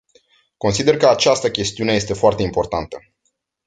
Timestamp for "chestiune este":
1.51-2.13